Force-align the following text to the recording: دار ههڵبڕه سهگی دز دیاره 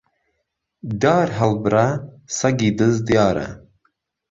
دار 1.01 1.27
ههڵبڕه 1.39 1.85
سهگی 2.37 2.69
دز 2.79 2.95
دیاره 3.07 3.47